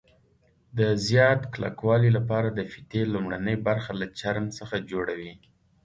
د 0.77 0.79
زیات 1.07 1.41
کلکوالي 1.53 2.11
لپاره 2.17 2.47
د 2.51 2.59
فیتې 2.71 3.01
لومړنۍ 3.13 3.57
برخه 3.67 3.91
له 4.01 4.07
چرم 4.19 4.45
څخه 4.57 4.75
جوړوي. 4.91 5.33